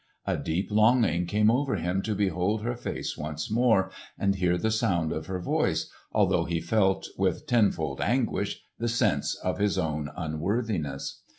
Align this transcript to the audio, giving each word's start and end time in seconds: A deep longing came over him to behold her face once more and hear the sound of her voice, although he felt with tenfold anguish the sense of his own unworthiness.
A 0.25 0.35
deep 0.35 0.71
longing 0.71 1.27
came 1.27 1.51
over 1.51 1.75
him 1.75 2.01
to 2.01 2.15
behold 2.15 2.63
her 2.63 2.75
face 2.75 3.15
once 3.15 3.51
more 3.51 3.91
and 4.17 4.33
hear 4.33 4.57
the 4.57 4.71
sound 4.71 5.11
of 5.13 5.27
her 5.27 5.39
voice, 5.39 5.91
although 6.11 6.45
he 6.45 6.59
felt 6.59 7.07
with 7.19 7.45
tenfold 7.45 8.01
anguish 8.01 8.63
the 8.79 8.87
sense 8.87 9.35
of 9.35 9.59
his 9.59 9.77
own 9.77 10.09
unworthiness. 10.17 11.21